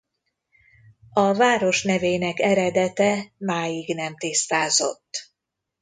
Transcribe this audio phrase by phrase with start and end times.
[1.13, 5.33] A város nevének eredete máig nem tisztázott.